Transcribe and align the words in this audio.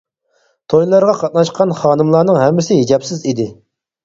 تويلارغا 0.73 1.13
قاتناشقان 1.23 1.75
خانىملارنىڭ 1.83 2.41
ھەممىسى 2.45 2.79
ھىجابسىز 2.81 3.23
ئىدى. 3.33 3.49